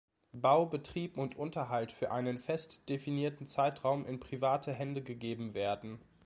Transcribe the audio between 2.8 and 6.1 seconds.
definierten Zeitraum in private Hände gegeben werden.